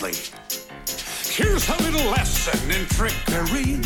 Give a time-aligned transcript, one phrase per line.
[0.00, 0.32] closely.
[1.30, 3.76] Here's a little lesson in trickery.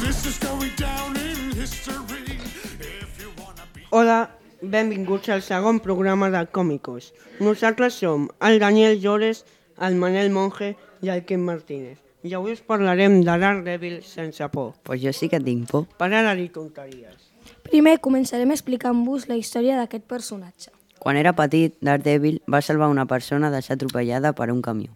[0.00, 2.38] This is going down in history.
[2.80, 4.30] If you wanna be Hola,
[4.62, 7.12] benvinguts al segon programa de Còmicos.
[7.40, 9.44] Nosaltres som el Daniel Llores,
[9.78, 11.98] el Manel Monge i el Quim Martínez.
[12.22, 14.74] I avui us parlarem de Daredevil sense por.
[14.82, 15.86] Pues jo sí que tinc por.
[15.98, 17.30] Para de dir tonteries.
[17.62, 20.70] Primer començarem explicant-vos la història d'aquest personatge.
[20.98, 24.94] Quan era petit, Daredevil va salvar una persona de ser atropellada per un camió.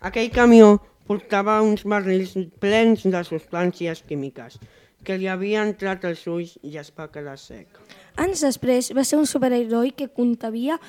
[0.00, 0.76] Aquell camió
[1.08, 4.58] portava uns barrils plens de substàncies químiques
[5.06, 7.78] que li havia entrat als ulls i es va quedar sec.
[8.18, 10.80] Anys després va ser un superheroi que contavia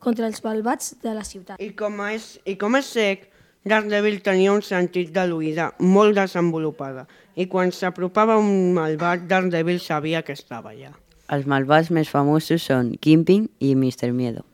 [0.00, 1.60] contra els malvats de la ciutat.
[1.60, 3.28] I com és, i com és sec,
[3.64, 7.04] Daredevil tenia un sentit de l'oïda molt desenvolupada
[7.36, 10.94] i quan s'apropava un malvat, Daredevil sabia que estava allà.
[11.30, 14.10] Els malvats més famosos són Kingpin i Mr.
[14.16, 14.49] Miedo.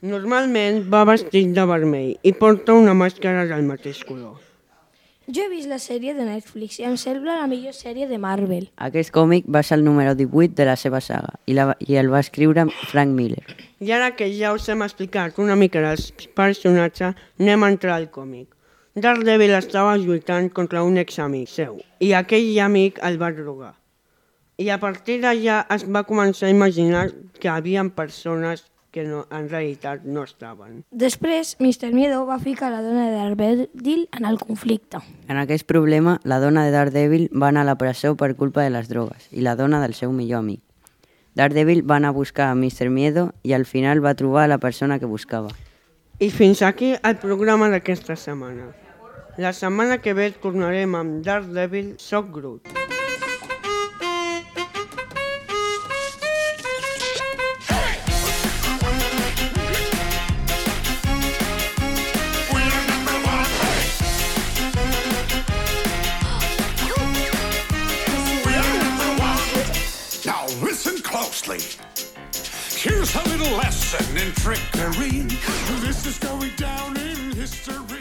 [0.00, 4.38] Normalment va vestit de vermell i porta una màscara del mateix color.
[5.28, 8.70] Jo he vist la sèrie de Netflix i em sembla la millor sèrie de Marvel.
[8.80, 12.08] Aquest còmic va ser el número 18 de la seva saga i, la, i el
[12.08, 13.44] va escriure Frank Miller.
[13.84, 18.08] I ara que ja us hem explicat una mica dels personatges, anem a entrar al
[18.08, 18.48] còmic.
[18.96, 23.74] Daredevil estava lluitant contra un examic seu i aquell amic el va drogar.
[24.56, 29.26] I a partir d'allà es va començar a imaginar que hi havia persones que no,
[29.30, 30.84] en realitat no estaven.
[30.90, 31.92] Després, Mr.
[31.94, 34.98] Miedo va ficar la dona de Daredevil en el conflicte.
[35.28, 38.74] En aquest problema, la dona de Daredevil va anar a la presó per culpa de
[38.74, 40.62] les drogues i la dona del seu millor amic.
[41.34, 42.90] Daredevil va anar a buscar a Mr.
[42.90, 45.54] Miedo i al final va trobar la persona que buscava.
[46.18, 48.74] I fins aquí el programa d'aquesta setmana.
[49.38, 52.68] La setmana que ve tornarem amb Daredevil Soc Groot.
[71.50, 75.22] Here's a little lesson in trickery.
[75.80, 77.99] This is going down in history.